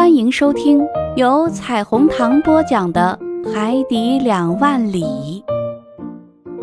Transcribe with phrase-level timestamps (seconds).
[0.00, 0.80] 欢迎收听
[1.14, 3.18] 由彩虹糖播讲的
[3.52, 5.44] 《海底两万里》。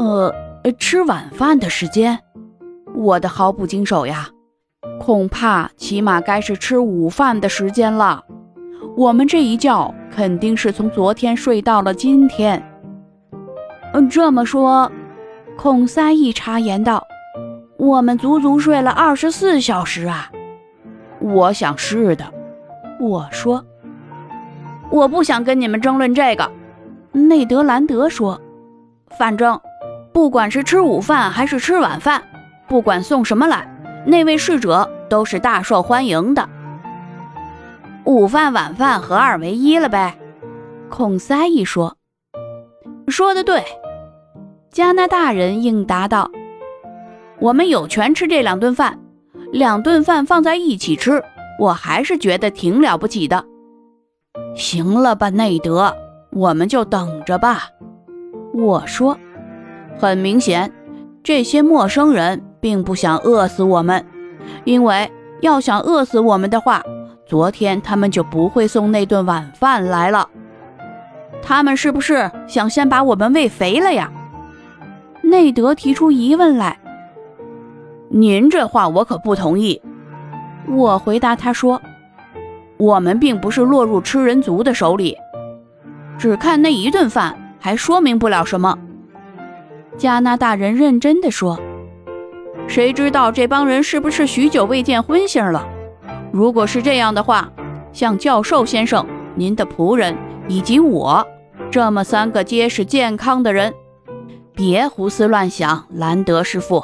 [0.03, 0.33] 呃，
[0.79, 2.17] 吃晚饭的时间，
[2.95, 4.27] 我的毫不经手呀，
[4.99, 8.23] 恐怕起码该是吃午饭的时间了。
[8.97, 12.61] 我们这一觉肯定是从昨天睡到了今天。
[13.93, 14.91] 嗯，这么说，
[15.55, 17.05] 孔三一插言道
[17.77, 20.31] ：“我们足足睡了二十四小时啊！”
[21.21, 22.33] 我想是的。
[22.99, 23.63] 我说
[24.91, 26.51] ：“我不想跟你们争论这个。”
[27.13, 28.39] 内德兰德说
[29.17, 29.59] ：“反正，
[30.13, 32.23] 不管是吃午饭还是吃晚饭，
[32.67, 33.67] 不管送什么来，
[34.05, 36.47] 那位侍者都是大受欢迎的。
[38.03, 40.17] 午饭晚饭合二为一了呗。”
[40.89, 41.97] 孔塞伊说
[43.07, 43.63] ：“说的对。”
[44.71, 46.29] 加拿大人应答道
[47.39, 48.99] ：“我们有权吃这两顿饭，
[49.51, 51.23] 两顿饭放在一起吃。”
[51.59, 53.43] 我还是觉得挺了不起的。
[54.55, 55.95] 行了吧，内德，
[56.31, 57.63] 我们就等着吧。
[58.53, 59.17] 我说，
[59.97, 60.71] 很明显，
[61.23, 64.05] 这些陌生人并不想饿死我们，
[64.63, 66.81] 因为要想饿死我们的话，
[67.25, 70.27] 昨天他们就不会送那顿晚饭来了。
[71.41, 74.11] 他们是不是想先把我们喂肥了呀？
[75.21, 76.79] 内德提出疑问来。
[78.09, 79.81] 您这话我可不同意。
[80.67, 81.81] 我回答他说
[82.77, 85.17] ：“我们并不是落入吃人族的手里，
[86.17, 88.77] 只看那一顿饭还说明不了什么。”
[89.97, 91.57] 加拿大人认真地说
[92.67, 95.65] ：“谁知道这帮人是不是许久未见荤腥了？
[96.31, 97.49] 如果是这样的话，
[97.93, 100.15] 像教授先生、您的仆人
[100.49, 101.25] 以及我
[101.71, 103.73] 这么三个结实健康的人，
[104.53, 106.83] 别胡思乱想，兰德师傅。”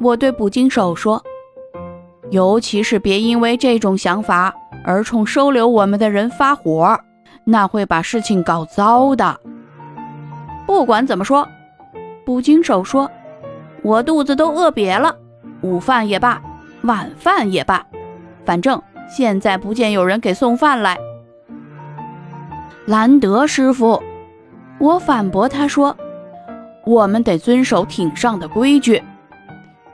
[0.00, 1.22] 我对捕鲸手说。
[2.32, 4.54] 尤其是别因为这种想法
[4.86, 6.98] 而冲收留我们的人发火，
[7.44, 9.38] 那会把事情搞糟的。
[10.66, 11.46] 不管怎么说，
[12.24, 13.10] 捕鲸手说
[13.84, 15.14] ：“我肚子都饿瘪了，
[15.60, 16.40] 午饭也罢，
[16.84, 17.84] 晚饭也罢，
[18.46, 18.82] 反正
[19.14, 20.96] 现在不见有人给送饭来。”
[22.86, 24.02] 兰德师傅，
[24.80, 25.94] 我反驳他说
[26.86, 29.02] ：“我们得遵守艇上的规矩。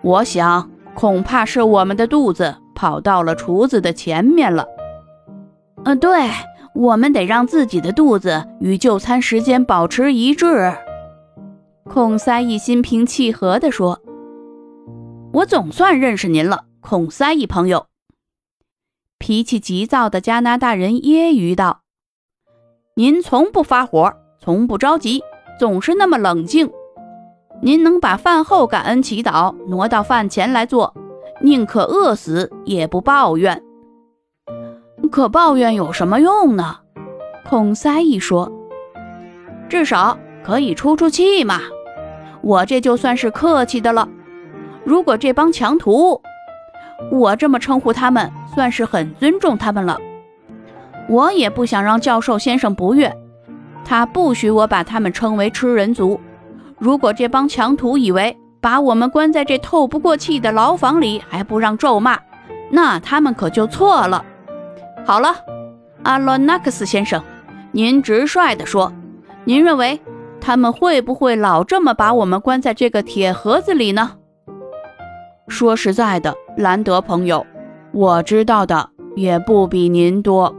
[0.02, 4.66] 我想。”恐怕是我们的肚子跑到了厨子的前面了。
[5.84, 6.28] 嗯，对，
[6.74, 10.74] 我们得让自己的肚子与就餐时间保持一致。
[11.84, 14.00] 孔塞义心平气和地说
[15.34, 17.86] ：“我总算认识您了，孔塞义朋友。”
[19.20, 21.82] 脾气急躁的加拿大人揶揄道
[22.96, 25.22] ：“您从不发火，从不着急，
[25.60, 26.68] 总是那么冷静。”
[27.60, 30.94] 您能把饭后感恩祈祷挪到饭前来做，
[31.42, 33.62] 宁可饿死也不抱怨。
[35.10, 36.76] 可抱怨有什么用呢？
[37.48, 38.52] 孔塞一说
[39.68, 41.60] ：“至少可以出出气嘛。
[42.42, 44.08] 我这就算是客气的了。
[44.84, 46.20] 如果这帮强徒，
[47.10, 49.98] 我这么称呼他们，算是很尊重他们了。
[51.08, 53.12] 我也不想让教授先生不悦，
[53.84, 56.20] 他不许我把他们称为吃人族。”
[56.78, 62.18] 如果这帮强徒以为把我们关在这透不过气的牢房里还不让咒骂，
[62.70, 64.24] 那他们可就错了。
[65.04, 65.34] 好了，
[66.02, 67.22] 阿罗纳克斯先生，
[67.72, 68.92] 您直率地说，
[69.44, 70.00] 您认为
[70.40, 74.12] 他们会不会老这么把我们关在这个铁盒子里呢？
[75.48, 77.46] 说实在的，兰德朋友，
[77.92, 80.54] 我知道的也不比您多。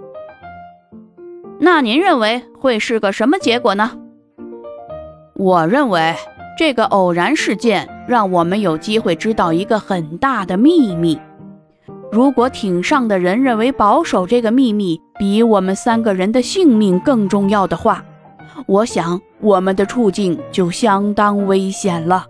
[1.59, 3.91] 那您认为会是个什么结果呢？
[5.39, 6.13] 我认为
[6.57, 11.17] 这个偶然事件让我们有机会知道一个很大的秘密。
[12.11, 18.03] 如果艇上的人认为保守这个秘密比我们三个人的性命更重要的话，
[18.65, 22.25] 我想我们的处境就相当危险了。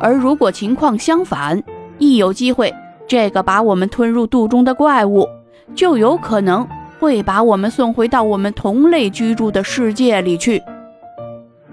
[0.00, 1.62] 而如果情况相反，
[1.98, 2.74] 一有机会，
[3.06, 5.24] 这个把我们吞入肚中的怪物
[5.72, 6.66] 就有可能
[6.98, 10.60] 会把我们送回到我们同类居住的世界里去。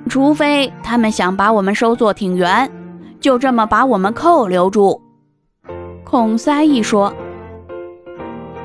[0.07, 2.71] 除非他们想把我们收作艇员，
[3.19, 5.01] 就这么把我们扣留住。
[6.03, 7.13] 孔塞义说：“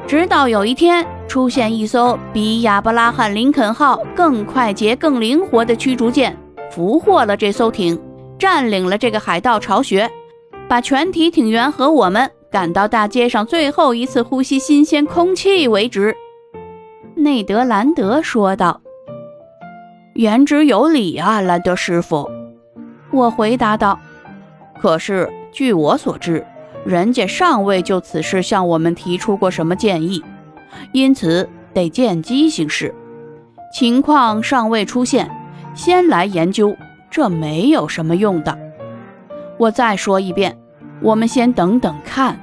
[0.06, 6.36] 直到有一天出现一艘比亚伯拉罕·林肯号更快捷、更灵活的驱逐舰，
[6.70, 7.98] 俘获了这艘艇，
[8.38, 10.08] 占领了这个海盗巢穴，
[10.68, 16.14] 把全体艇员和我们赶到大街上最后一次呼吸新鲜空气为止。”
[17.16, 18.82] 内德兰德说道。
[20.14, 22.28] 言之有理啊，兰德师傅，
[23.12, 23.98] 我回答道。
[24.80, 26.44] 可是据我所知，
[26.84, 30.22] 人家尚未就此事向我们提出过什么建议。
[30.92, 32.94] 因此得见机行事。
[33.72, 35.30] 情况尚未出现，
[35.74, 36.74] 先来研究，
[37.10, 38.56] 这没有什么用的。
[39.58, 40.56] 我再说一遍，
[41.00, 42.36] 我们先等等看，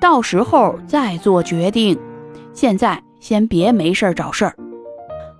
[0.00, 1.98] 到时候再做决定。
[2.52, 4.54] 现在先别没事找事儿。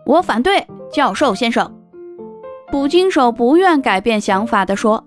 [0.04, 1.72] 我反对，教授先生。
[2.70, 5.06] 捕鲸手不愿改变想法地说：“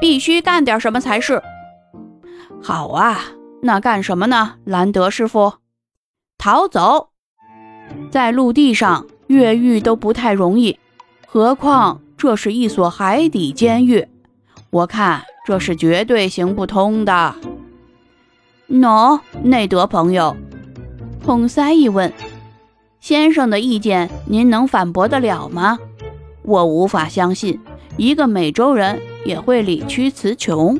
[0.00, 1.42] 必须干点什么才是。”
[2.60, 3.20] 好啊，
[3.62, 4.54] 那干什么呢？
[4.64, 5.54] 兰德师傅，
[6.38, 7.10] 逃走。
[8.10, 10.78] 在陆地上越狱都不太容易，
[11.26, 14.06] 何况这是一所海底监狱。
[14.70, 17.34] 我看这是绝对行不通的。
[18.68, 20.34] 喏，内德朋友，
[21.24, 22.10] 孔塞一问
[23.02, 25.76] ：“先生的意见，您能反驳得了吗？”
[26.42, 27.60] 我无法相信
[27.96, 30.78] 一个美洲人也会理屈词穷。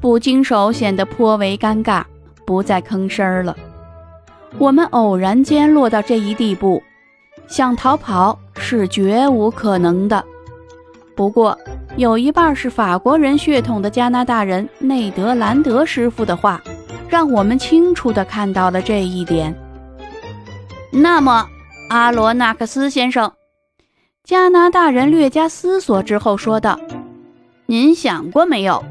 [0.00, 2.02] 捕鲸手显得颇为尴尬，
[2.44, 3.56] 不再吭声了。
[4.58, 6.82] 我们偶然间落到这一地步，
[7.46, 10.24] 想逃跑是绝无可能的。
[11.14, 11.56] 不过，
[11.96, 16.60] 有一半是法国人血统的加拿大人内德兰德师傅的话，
[17.08, 19.54] 让我们清楚地看到了这一点。
[20.98, 21.46] 那么，
[21.90, 23.30] 阿罗纳克斯先生。
[24.24, 26.80] 加拿大人略加思索之后说道
[27.66, 28.82] ：“您想过没有，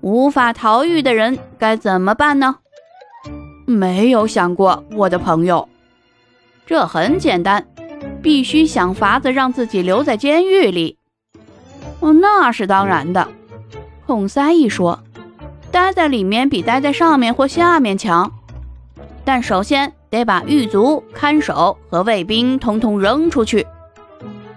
[0.00, 2.56] 无法逃狱的人该怎么办呢
[3.66, 5.68] ？”“没有想过，我的朋友。
[6.64, 7.68] 这很简单，
[8.22, 10.96] 必须想法子让自己留在监狱里。
[12.00, 13.28] ”“哦，那是当然的。”
[14.06, 14.98] 孔塞一说
[15.70, 18.32] ，“待在里面比待在上面或下面强。
[19.26, 23.66] 但首先得把狱卒、看守和卫兵统统扔出去。”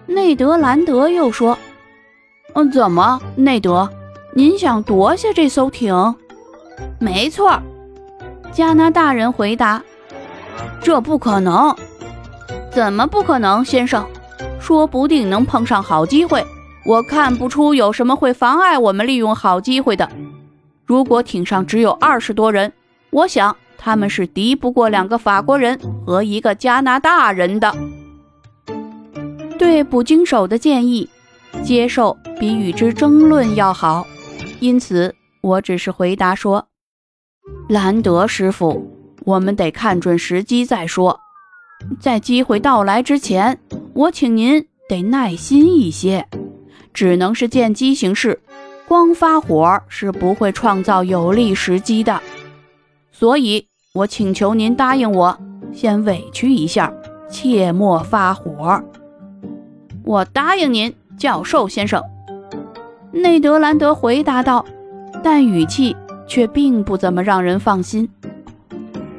[0.06, 1.58] 内德兰德又说
[2.54, 3.90] ：“嗯，怎么，内德，
[4.34, 6.16] 您想夺下这艘艇
[7.00, 7.58] ？”“没错。”
[8.52, 9.82] 加拿大人回答。
[10.84, 11.76] “这不可能。
[12.70, 14.06] ”“怎么不可能，先生？
[14.60, 16.44] 说不定能碰上好机会。
[16.86, 20.10] 我看不出有什么会妨碍我们利用好机会的。
[20.86, 22.74] 如果艇上只有二十多人，
[23.10, 27.76] 我想他们是敌不过两个法国人和一个加拿大人的。”
[29.60, 31.10] 对捕鲸手的建议，
[31.64, 34.08] 接受比与之争论要好。
[34.62, 36.70] 因此，我只是回答说
[37.68, 38.90] ：“兰德师傅，
[39.26, 41.20] 我们得看准时机再说。
[42.00, 43.60] 在机会到来之前，
[43.94, 46.26] 我请您得耐心一些。
[46.94, 48.40] 只能是见机行事，
[48.88, 52.22] 光发火是不会创造有利时机的。
[53.12, 55.38] 所以，我请求您答应我，
[55.72, 56.92] 先委屈一下，
[57.30, 58.84] 切莫发火。”
[60.04, 62.02] 我答应您，教授先生。”
[63.14, 64.66] 内德兰德回答道，
[65.22, 65.96] 但语气
[66.26, 68.10] 却并不怎么让人放心。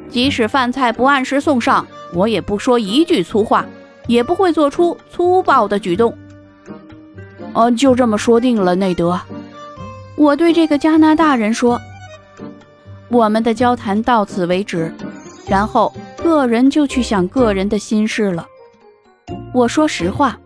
[0.09, 3.65] 即使饭菜不按时送上，我也不说一句粗话，
[4.09, 6.13] 也不会做出粗暴的举动。
[7.53, 9.21] 哦，就这么说定了，内德。
[10.17, 11.81] 我对这个加拿大人说
[13.15, 14.93] ：“我们的交谈到此为止，
[15.47, 18.45] 然后个人就去想个人的心事了。”
[19.55, 20.37] 我说实话。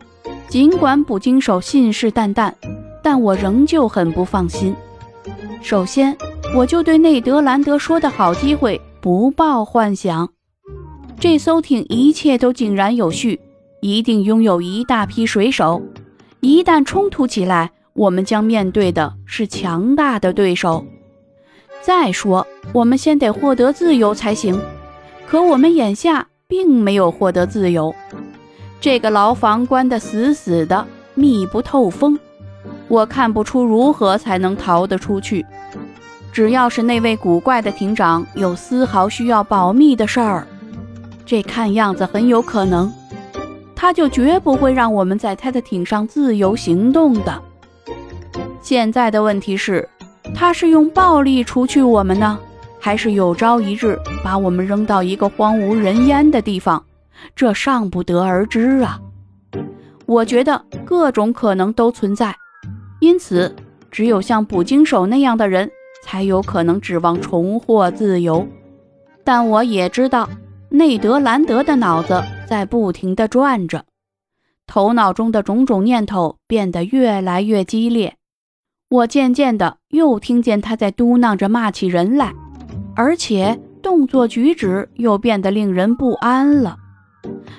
[0.51, 2.53] 尽管捕鲸手信誓旦旦，
[3.03, 4.75] 但我仍旧很不放心。
[5.61, 6.17] 首先，
[6.55, 10.31] 我就对内德兰德说的好机会不抱幻想。
[11.21, 13.39] 这艘艇一切都井然有序，
[13.83, 15.83] 一定拥有一大批水手。
[16.41, 20.87] 一旦冲突起来，我们将面对的是强大的对手。
[21.83, 24.61] 再说，我们先得获得自由才行。
[25.27, 27.95] 可我们眼下并没有获得自由。
[28.81, 32.19] 这个牢房关得死死的，密不透风，
[32.89, 35.45] 我看不出如何才能逃得出去。
[36.33, 40.47] 只要是那位古怪的庭长有丝毫需要保密的事儿，
[41.27, 42.93] 这看样子很有可能，
[43.75, 47.43] 他就绝不会让我们在他的艇上自由行动的。
[48.63, 49.89] 现在的问题是，
[50.35, 52.39] 他是用暴力除去我们呢，
[52.79, 56.83] 还是有朝一日把我们扔到一个荒无人烟的地方？
[57.35, 59.01] 这尚不得而知啊！
[60.07, 62.35] 我觉得各种可能都存在，
[63.01, 63.55] 因此
[63.91, 65.69] 只有像捕鲸手那样的人
[66.05, 68.47] 才有可能指望重获自由。
[69.25, 70.29] 但我也知道，
[70.71, 73.85] 内德兰德的脑子在不停地转着，
[74.67, 78.15] 头脑中的种种念头变得越来越激烈。
[78.91, 82.33] 我渐渐的又听见他在嘟囔着骂起人来，
[82.97, 86.79] 而且动作举止又变得令人不安了。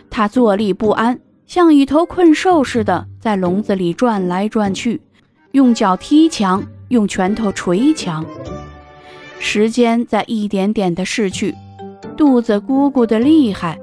[0.09, 4.99] 他坐立不安，像一头困兽似的，在笼子里转来转去，
[5.51, 8.25] 用脚踢墙，用拳头捶墙。
[9.37, 11.53] 时间在一点点的逝去，
[12.17, 13.77] 肚子咕咕的厉害，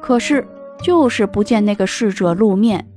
[0.00, 0.48] 可是
[0.82, 2.88] 就是不见那个侍者露面。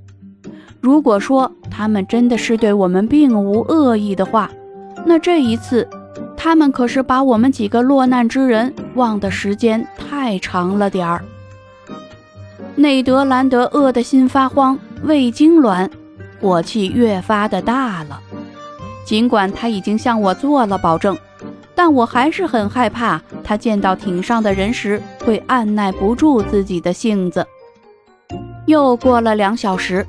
[0.82, 4.50] 如果说他们真的是对我们并无恶意的话，
[5.06, 5.88] 那这一次，
[6.38, 11.24] 他们可是把我们几个落难之人忘的时间太长了点儿。
[12.76, 15.90] 内德兰德饿得心发慌，胃痉挛，
[16.40, 18.20] 火气越发的大了。
[19.04, 21.18] 尽管他已经向我做了保证，
[21.76, 27.46] 但我还是很害怕他见到艇上的人时会按耐不住自己的性子。
[28.66, 30.06] 又过了两小时，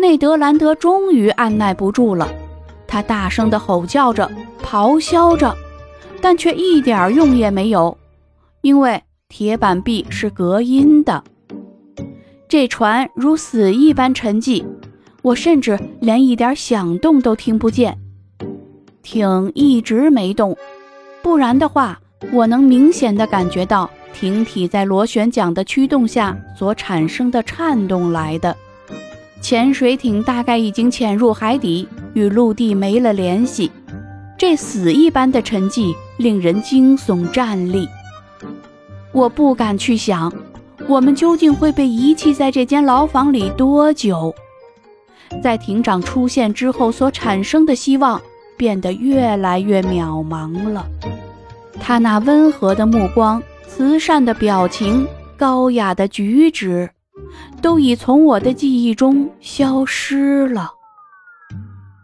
[0.00, 2.28] 内德兰德终于按耐不住了，
[2.86, 4.30] 他大声地吼叫着，
[4.62, 5.56] 咆哮着，
[6.20, 7.98] 但却一点用也没有，
[8.60, 11.24] 因为铁板壁是隔音的。
[12.48, 14.64] 这船如死一般沉寂，
[15.22, 17.98] 我甚至连一点响动都听不见。
[19.02, 20.56] 艇一直没动，
[21.22, 22.00] 不然的话，
[22.32, 28.56] 我能明显的感觉到艇体在螺旋桨的驱动下所产生的颤动来的。
[29.40, 33.70] 潜水艇大概已经潜入海底，与陆地没了联系。
[34.36, 37.88] 这死一般的沉寂令人惊悚战栗。
[39.12, 40.32] 我不敢去想，
[40.86, 44.34] 我们究竟会被遗弃在这间牢房里多久。
[45.42, 48.20] 在艇长出现之后所产生的希望。
[48.58, 50.84] 变得越来越渺茫了。
[51.80, 56.90] 他那温和的目光、慈善的表情、高雅的举止，
[57.60, 60.70] 都已从我的记忆中消失了。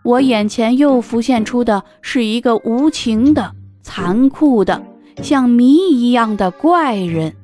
[0.04, 4.82] 我眼前又浮现出的是一个无情的、残酷的、
[5.22, 7.34] 像谜一样的怪人。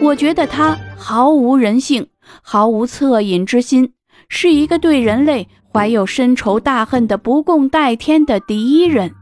[0.00, 2.08] 我觉得他毫无人性，
[2.42, 3.92] 毫无恻隐之心，
[4.28, 5.48] 是一个对人类。
[5.72, 9.14] 怀有深仇大恨的不共戴天的敌人，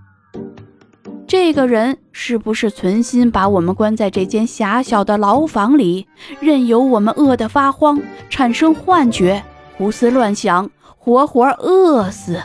[1.28, 6.06] 这个人是不是存心把我们关在这间狭小的牢房里，
[6.40, 9.44] 任由我们饿得发慌，产生幻觉，
[9.76, 12.40] 胡思乱想，活活饿死？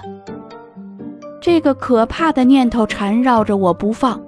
[1.40, 4.22] 这个可怕的念头缠绕着我不放，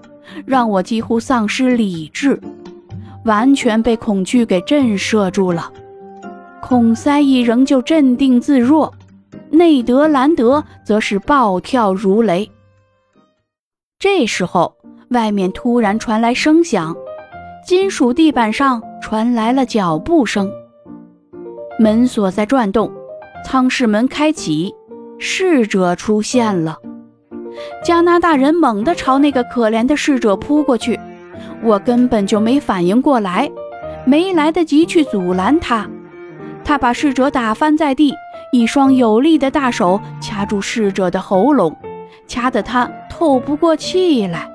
[0.45, 2.39] 让我几乎丧失理智，
[3.25, 5.69] 完全被恐惧给震慑住了。
[6.61, 8.93] 孔塞义仍旧镇定自若。
[9.51, 12.49] 内德兰德则是暴跳如雷。
[13.97, 14.75] 这时候，
[15.09, 16.95] 外面突然传来声响，
[17.65, 20.51] 金属地板上传来了脚步声，
[21.79, 22.91] 门锁在转动，
[23.45, 24.73] 舱室门开启，
[25.17, 26.77] 侍者出现了。
[27.85, 30.99] 加拿大人猛地朝那个可怜的侍者扑过去，
[31.63, 33.49] 我根本就没反应过来，
[34.05, 35.89] 没来得及去阻拦他，
[36.65, 38.13] 他把侍者打翻在地。
[38.51, 41.75] 一双有力的大手掐住逝者的喉咙，
[42.27, 44.45] 掐得他透不过气来。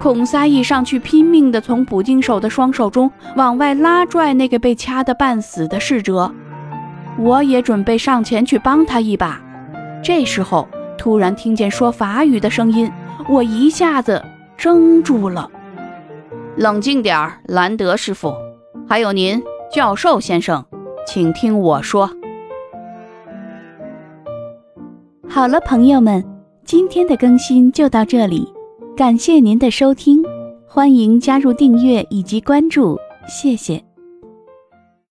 [0.00, 6.32] 孔三义上去拼命地从捕鲸手的双手中往外拉拽那个被掐得半死的逝者，
[7.16, 9.40] 我也准备上前去帮他一把。
[10.02, 10.66] 这时候
[10.98, 12.90] 突然听见说法语的声音，
[13.28, 14.20] 我一下子
[14.58, 15.48] 怔住了。
[16.56, 18.34] 冷静点儿，兰德师傅，
[18.88, 19.40] 还有您，
[19.72, 20.64] 教授先生，
[21.06, 22.10] 请听我说。
[25.28, 26.24] 好了，朋友们，
[26.64, 28.48] 今天的更新就到这里，
[28.96, 30.24] 感谢您的收听，
[30.66, 33.84] 欢迎加入订阅以及关注，谢谢。